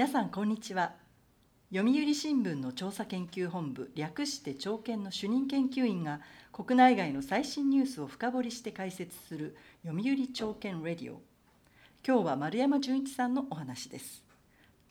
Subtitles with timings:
[0.00, 0.94] 皆さんこんにちは。
[1.70, 6.20] 読売新聞の調査研究本部略して朝研の主任研究員が
[6.54, 11.20] 国内外の最新ニュースを深掘りして解説する読売朝研レディオ。
[12.02, 14.24] 今日は丸山純一さんのお話です。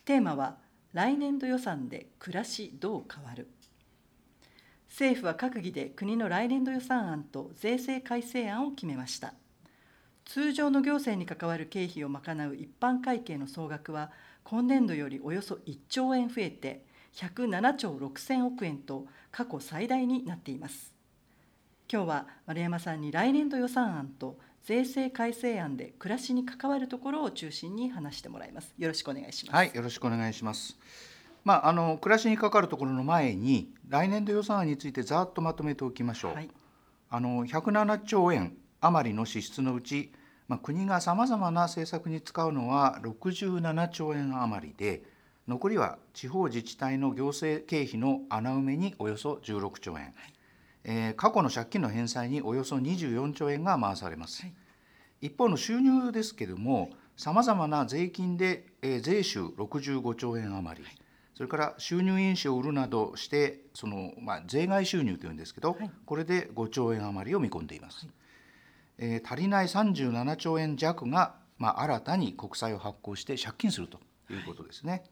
[0.04, 0.58] テーマは
[0.92, 3.48] 来年度予算で暮らしどう変わる。
[4.88, 9.34] 政府は閣議で国の来年度予算案と税制改正案を決めました。
[10.24, 14.12] 通常の行政に関わる経費を賄う一般会計の総額は
[14.50, 20.92] 今年度よりおよそ1兆円増えて107兆6000億円と過去最大になっています。
[21.88, 28.74] 今日は丸山さんに来年度予算案と税制改正案で暮らしに関わるところを中心に話してもらいます。
[28.76, 29.54] よろしくお願いします。
[29.54, 30.76] はいよろしくお願いします。
[31.44, 36.50] まあ、あの暮らしに関わるところの前に来年度予算案についてざっとまとめておきましょう、はい、
[37.08, 40.10] あの107兆円余りの支出のうち
[40.50, 45.04] まあ、国がさまざまな政策に使うのは67兆円余りで
[45.46, 50.12] 残りは地方自治体の行政経費の穴埋めにおよそ16兆円、はい、
[50.82, 54.54] えー、過去の借金の返済におよそ24兆円が回されます、はい、
[55.28, 60.96] 一方の収入ですけれどもさまざまな税金で、えー、税収65兆円余り、はい、
[61.36, 68.08] それから収入印紙を売るなどしてその、まあ、税外収入というんですけど、これで5兆円余りを見込んでいます。
[69.00, 73.98] えー、足りない37兆円弱が、まあ、新たに国債を発行して借金すると
[74.30, 74.92] いうことですね。
[74.92, 75.02] はい、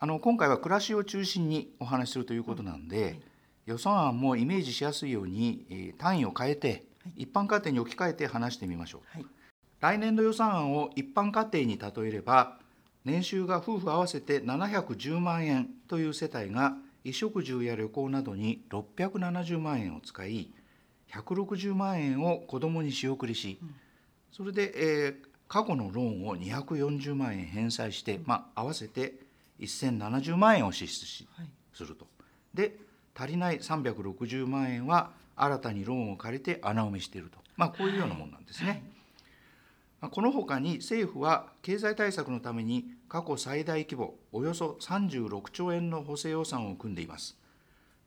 [0.00, 3.20] あの今回は暮らしを中心にお話しするということなんで、はい、
[3.66, 9.24] 予算案もイメージしやすいように、えー、単位を変えて、はい、一般家庭に置き換えて話してみましょう。
[9.80, 12.58] 来年度予算案を一般家庭に例えれば
[13.04, 20.50] 年収が夫婦合わせて710万円という世帯が衣食住や旅行などに670万円を使い
[21.12, 23.58] 160万円を子どもに仕送りし、
[24.32, 25.14] それで、えー、
[25.48, 29.14] 過去のローンを240万円返済して、まあ、合わせて
[29.60, 32.06] 1070万円を支出し、はい、すると。
[32.52, 32.76] で
[33.16, 38.68] 足りない360万円は新たにローンを借りて穴埋めしていると、まあ、こういうようなものなんですね。
[38.68, 38.82] はい
[40.00, 47.36] はい、このほかに政府は経済対策のために過去最大規模およそ36兆円の補正予算を組んでいます。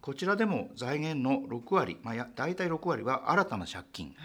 [0.01, 4.15] こちらでも財源の6割、まあ、や大体6割は新たな借金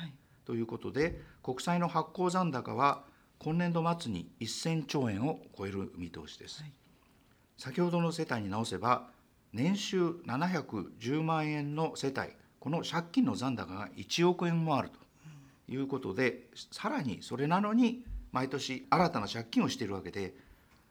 [0.45, 3.05] ということで、はい、国債の発行残高は
[3.39, 6.63] 今年度末に1000兆円を超える見通しです。
[6.63, 6.73] はい、
[7.59, 9.09] 先ほどの世帯に直せば
[9.53, 12.29] 年収710万円の世帯
[12.61, 14.99] この借金の残高が1億円もあると
[15.73, 20.35] いうことで、さらにそれなのに毎年新たな借金をしているわけで、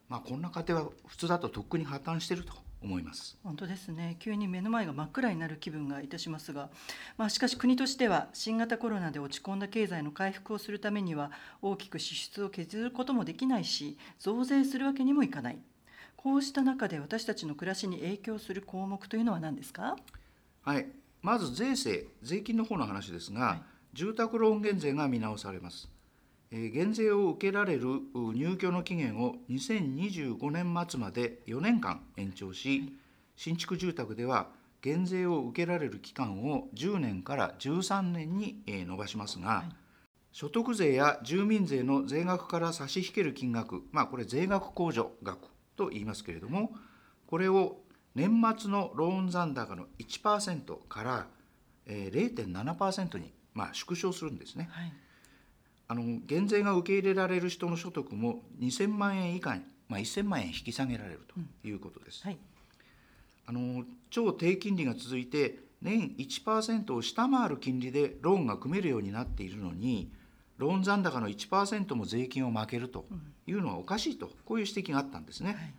[0.10, 2.54] まあ、こんな家庭は普通だととっくに破綻していると
[2.84, 3.38] 思います。
[3.44, 4.18] 本当ですね。
[4.20, 6.70] 急に目の前が真っ暗になる気分がいたしますが、
[7.18, 11.32] まあ、しかし国としては新型コロナで落ち込んだ経済の回復をするためには
[11.62, 15.60] 大きく支出を削ることもできないし増税するわけにもいかない。
[16.18, 19.96] こうした中で私たちの暮らしに影響する項目というのは何ですか？
[20.64, 20.88] はい。
[21.22, 23.62] まず税制税金の方の話ですが、はい、
[23.94, 25.88] 住宅ローン減税が見直されます
[26.52, 32.98] 減税を受けられる入居の期限を2025年末まで4年間延長し、
[33.38, 34.50] 新築住宅では
[34.82, 39.64] 減税を受けられる期間を10年から13年に延ばしますが、
[40.34, 45.48] 所得税や住民税の税額から差し引ける金額、まあ、これ税額控除額
[45.78, 46.72] と言いますけれども、
[47.28, 47.78] これを
[48.14, 51.28] 年末のローン残高の1%から
[51.88, 54.68] 0.7%にまあ縮小するんですね。
[54.70, 54.94] はい
[55.92, 62.22] あの減税が受け入れられる人の所得も2000万円以下に、まあ、1000万円引き下げられるということです。
[62.24, 62.40] うんはい、
[63.48, 70.10] あの超低金利が続いて年1%を下回る金利でローンが組めるようになっているのに
[70.60, 73.04] ローン残高の1%も税金を負けると
[73.46, 74.28] いうのはおかしいと。
[74.46, 75.74] こういう指摘があったんですね。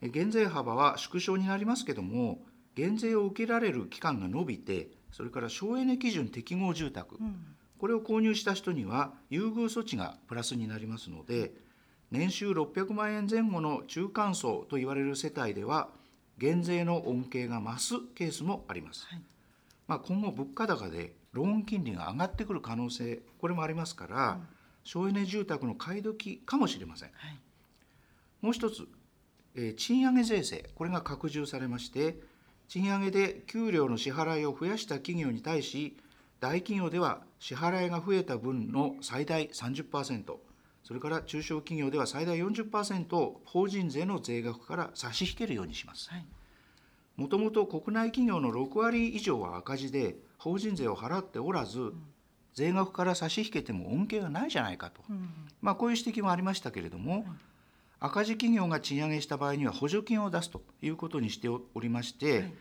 [0.00, 2.44] はい、減税幅は縮小になりますけども
[2.76, 11.52] 減税を受けられる期間が延びてそれから省エネ基準適合住宅、うんこれを購入した人には優遇措置がプラスになりますので
[12.10, 15.88] 年収600万円前後の中間層と言われる世帯では
[16.38, 19.06] 減税の恩恵が増すケースもあります。
[19.06, 19.22] はい、
[19.88, 24.46] まあ、今後物価高でローン金利が上がってくる可能性これもありますから、うん、
[24.84, 27.10] 省エネ住宅の買い時かもしれません。
[27.12, 27.38] はい、
[28.40, 28.86] もう一つ、
[29.54, 32.16] えー、賃上げ税制これが拡充されまして
[32.68, 35.96] 賃上げで給料の支払いを増やした企業に対し
[36.40, 40.36] 大企業では支払いが増えた分の最大30%
[40.86, 46.10] それから中小企業では最大40%を法人税の税額から差し引けるようにします。
[47.16, 52.02] もともと国内企業の6割以上は赤字で法人税を払っておらず、うん、
[52.54, 55.28] 税額から差し引けても恩恵がないじゃないかと、うん、
[55.60, 57.38] まあ、こういう指摘もありましたけれども、うん、
[57.98, 62.54] 赤字企業が賃上げした場合には補助金を出すということにしておりまして、はい、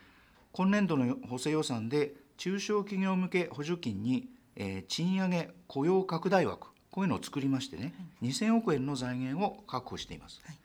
[0.54, 10.58] 今年度の補正予算で中小企業向け補助金に、えー、賃上げ雇用拡大枠こういうのを作りましてね、はい、2000億円の財源を確保しています、はい、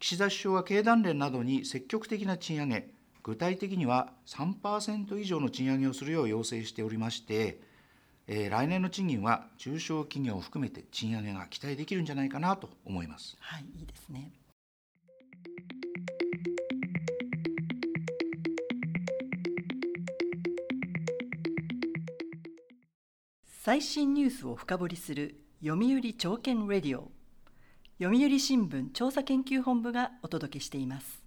[0.00, 2.90] 岸田首相は経団連などに積極的な賃上げ
[3.22, 7.60] 具体的には3%以上の賃上げをするよう要請しておりまして
[8.30, 13.38] えー、来年の賃金は中小企業を含めて賃上げが期待できるんじゃないかなと思います。
[13.40, 14.30] はい、いいですね。
[23.68, 27.10] 最新ニュースを深掘りする読売朝券レディオ。
[28.00, 31.22] 読売新聞調査研究本部がお届けしています。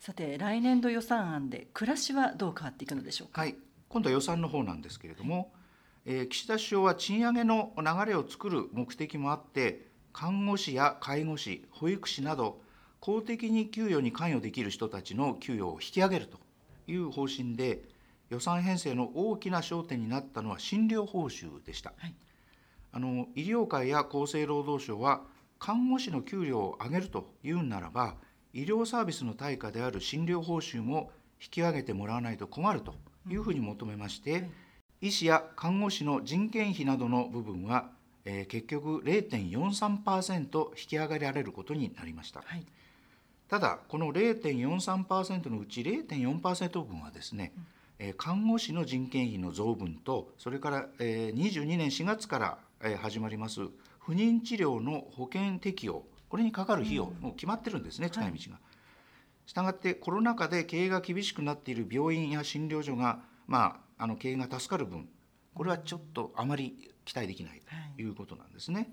[0.00, 3.42] さて来年度予算案で暮らしはどう変わっていくのでしょうか？
[3.42, 3.54] はい。
[3.88, 5.52] 今度は予算の方なんですけれども、
[6.06, 12.60] えー、岸田首相は賃上げの流れを作る目的もあって看護師や介護士保育士など
[12.98, 16.40] 公的に給与に関与できる人たちの給与を引き上げると
[16.88, 17.84] いう方針で
[18.32, 22.14] 予算編成の大きな焦点になったのは診療報酬でした、はい、
[22.92, 25.22] あの医療界や厚生労働省は
[25.58, 28.16] 看護師の給料を上げるというならば
[28.54, 31.10] 医療サービスの対価である診療報酬も
[31.42, 32.94] 引き上げてもらわないと困ると
[33.28, 34.36] いうふうに求めまして、うん。
[34.38, 34.50] はい。
[35.02, 37.90] 医師や看護師の人件費などの部分は、
[38.24, 42.64] えー、結局0.43%引き上げられることになりました、はい、
[43.48, 47.66] ただこの0.43%のうち0.4%分はですね、うん、
[48.16, 53.60] 看護師の人件費の増分とそれから、えー、22年4月から、えー、始まります
[54.00, 58.58] 不妊治療の保険適用これにかかる費用、もう決まってるんですね、使い道が。
[59.44, 65.10] したがってコロナ禍で経営が厳しくなっている病院や診療所が、まあ、あの経営が助かる分
[65.52, 67.60] これはちょっとあまり期待できない
[67.96, 68.88] ということなんですね。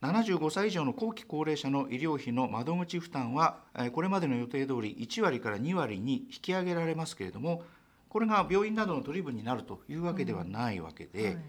[0.00, 3.60] はい、75歳以上の後期高齢者の医療費の窓口負担は
[3.92, 7.62] これまでの予定通り1割から2割に引き上げられますけれども
[8.14, 11.44] これが病院などの取り分になるというわけではないわけで、うんはい、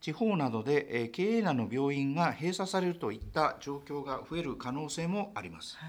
[0.00, 5.76] 地方などで経営難の病院が閉鎖されるといった状況が増える可能性もあります。
[5.76, 5.88] は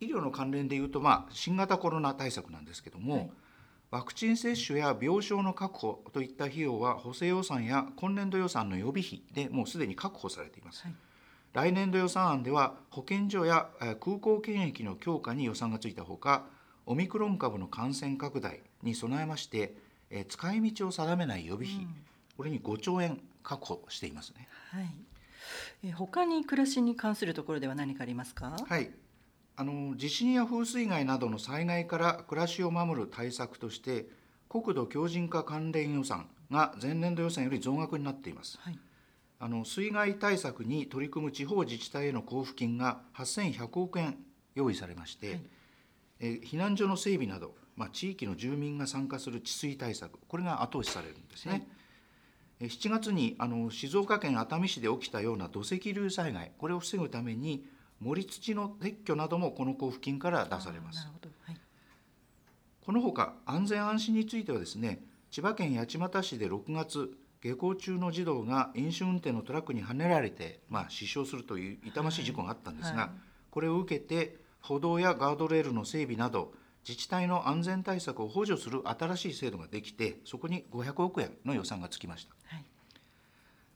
[0.00, 3.30] い、医療の関連でいうと、まあ、新型コロナ対策なんですけども、はい
[3.90, 10.82] ワクチン接種や病床の確保といった費用は補正予算や今年度予算の予備費でもうすでに確保されています。
[10.82, 10.94] はい、
[11.52, 13.68] 来年度予算案では保健所や
[14.00, 16.46] 空港検疫の強化に予算がついたほか
[16.86, 19.74] オミクロン株の感染拡大に備えまして
[20.28, 21.94] 使い道を定めない予備費、うん、
[22.36, 24.48] これに5兆円確保していますね。
[24.70, 24.86] はい。
[25.82, 28.56] え他に暮らしに関するところでは何かありますか？
[28.66, 28.90] はい。
[29.56, 34.06] あの地震や風水害などの災害から暮らしを守る対策として
[34.48, 38.78] 国土強靭化関連予算が前年度予算より増額になっています、はい、
[39.38, 44.16] あの水害対策に取り組む地方自治体への交付金が8100億円
[44.56, 45.40] 用意されまして、はい、
[46.20, 51.66] え避難所の整備など、まあ、地域の住民が参加する治水対策これが後押しされるんですね、
[52.60, 57.64] はい、7月にあの静岡県熱海市で起きたような土石流災害これを防ぐために
[58.00, 61.08] 盛り土の撤去などもこの交付金から出されます。
[61.42, 61.56] はい、
[62.84, 67.10] このほか安全安心についてはですね千葉県八街市で6月
[67.40, 73.10] 下校中の児童が飲酒運転のトラックにはねられて、まあ、死傷するという痛ましい事故があったんですが、はいはい、
[73.50, 76.52] これを受けて歩道やガードレールの整備など
[76.88, 82.64] 自治体の安全対策を補助する新しい制度ができてそこに500億円の予算がつきました、はい、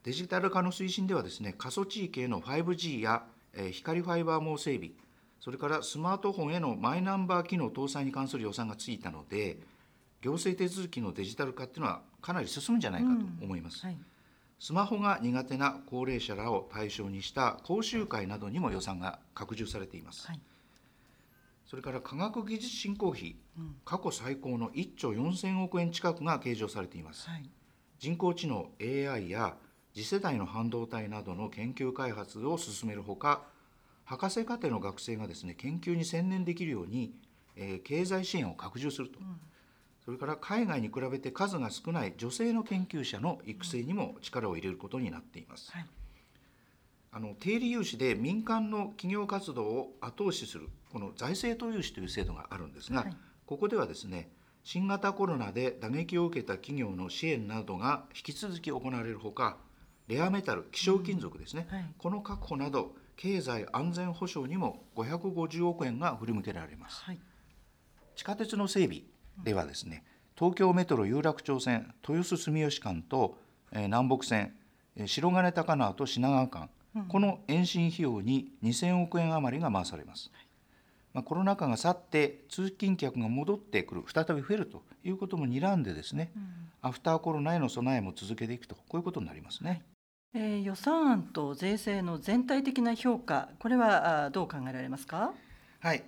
[0.04, 4.92] デジタル化の推進ではですね過疎地域への 5G やえ光ファイバー網整備
[5.40, 9.58] それからスマートフォンへのマイナンバー機能搭載に関する予算がついたので
[10.22, 13.98] 行政手続きのデジタル化っていうのはかなり進むんじゃないかと思います、うんはい、
[14.58, 20.40] スマホが苦手な高齢者らを対象にした講習会などにも予算が拡充されています、はい、
[21.68, 27.50] それから科学技術振興費、うん、過去最高の1兆4000億円近くが計上されています、はい、
[27.98, 29.54] 人工知能 AI や
[29.94, 33.42] 次世代の半導体などの研究開発を進めるほか
[34.06, 37.12] 博士課程の学生がですね研究に専念できるように、
[37.54, 39.38] えー、経済支援を拡充すると、うん、
[40.02, 45.70] それから海外に比べて数が少ない女性の研究者の育成にも力を入れることになっています。
[45.72, 45.86] はい、
[47.10, 54.30] あの低利融資で民間の企業活動を後押しするこの財政投融資という制度があるんですが、はい、ここではですね
[54.64, 59.56] 新型コロナで打撃を受けた企業の支援などが引き続き行われるほか
[60.08, 61.76] レアメタル希少金属ですね、うん。
[61.76, 67.18] はい、この確保など経済安全保障にも550億円が振り向けられます、はい、
[68.14, 69.02] 地下鉄の整備
[69.42, 70.04] ではですね、
[70.36, 73.38] 東京メトロ有楽町線豊洲住吉間と、
[73.72, 74.54] えー、南北線、
[74.96, 76.68] えー、白金高輪と品川間うん、
[77.08, 80.30] この延伸費用に2000億円余りが回されます。
[81.14, 89.82] まあ、コロナ禍が去って通勤客が戻ってくる再び増えるということも睨んでですね、うん、アフターコロナへの備えも続けていくとこういうことになりますね。
[90.34, 95.32] えー、予算案と税制の全体的な評価これはどう考えられますか？
[95.80, 96.04] はい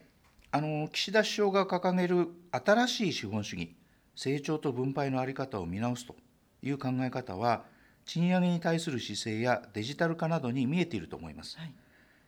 [0.52, 3.74] あの岸田首相が掲げる新しい資本主義
[4.14, 6.16] 成長と分配の在り方を見直すと
[6.62, 7.64] いう考え方は
[8.04, 11.72] 賃上げに対する姿勢やデジタル化などに見えていると思います、はい、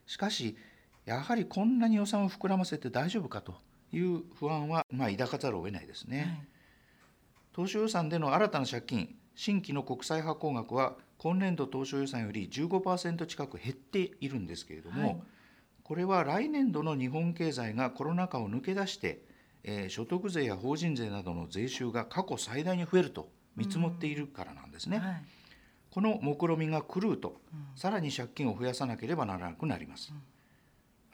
[0.06, 0.56] しかし
[1.04, 3.54] やはりこんなに予算を膨らませて大丈夫かと
[3.92, 6.46] いう不安は、まあ、抱かざるを得ないですね、はい、
[7.52, 15.16] 当初予算での新たな借金新規の国債発行額は今年度当初予算より15%近く減っているんですけれども、はい、
[15.84, 19.22] これは来年度の日本経済がコロナ禍を抜け出して、
[19.64, 24.98] えー、所得税や法人税などの税収が過去最大に増えると見積もっているからなんですね。
[24.98, 25.22] はい、
[25.92, 30.10] この目論見が狂うと、うん、さらに借金を増やさなければならなくなります。
[30.10, 30.22] うん、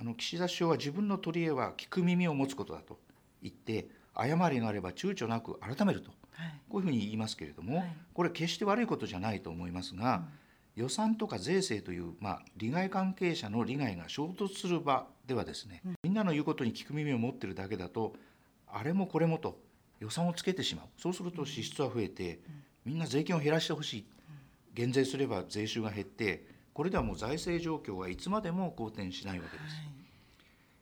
[0.01, 3.01] あの岸田首相は自分の取り柄は聞く耳を持つことだと
[3.43, 10.23] 言って誤りがあれば躊躇なく改めると、はい、こういうふうに言いますけれども、はい、これ決して悪いことじゃないと思いますが、
[10.77, 18.15] うん、予算とか税制という、まあ、利害関係者の利害が衝突する場ではですね、みんなの言うことに聞く耳を持ってるだけだと
[18.69, 19.59] あれもこれもと
[19.99, 20.87] 予算をつけてしまう。
[20.97, 22.39] そうすると支出は増えて、
[22.85, 24.07] みんな税金を減らしてほしい
[24.79, 29.75] 減税すれば税収が減ってこれではもう財政状況はいつまでも好転しないわけです。
[29.75, 29.85] はい、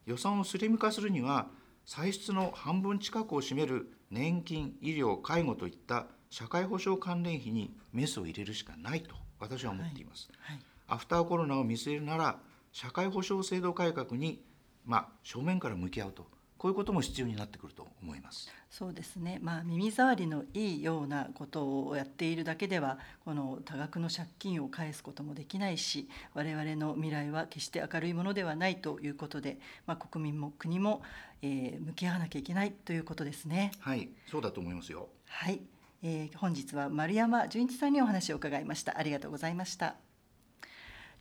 [0.05, 1.47] 予算をスリム化するには
[1.83, 10.29] 歳出の半分近くを占める年金医療介護といった社会保障関連費にメスを入れるしかないと私は思っています。
[10.41, 12.37] はいはい、アフターコロナを見据えるなら
[12.71, 14.43] 社会保障制度改革に、
[14.85, 18.49] まあ、正面から向き合うとこういうことも必要になってくると思います。
[18.69, 19.39] そうですね。
[19.41, 31.01] まあ耳障りのいいようなことをやっているだけではこの多額の借金を返すこともできないし、我々の未来は決して明るいものではないということで、まあ国民も国も、
[31.41, 33.71] えー、向き合わなきゃいけないということですね。
[33.79, 35.09] はい、そうだと思いますよ。
[35.27, 35.61] はい。
[36.03, 38.97] えー、本日は丸山純一さんにお話を伺いました。
[38.97, 39.95] ありがとうございました。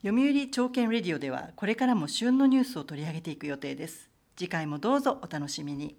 [0.03, 4.16] 読売朝券レディオではこれからも旬のニュースを取り上げていく予定です。
[4.37, 5.97] 次回もどうぞお楽しみに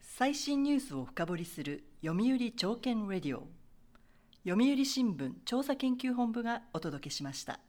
[0.00, 3.46] 最新ニュースを深掘りする読売朝券レディオ
[4.46, 7.60] 読売新聞調査研究本部がお届けしました。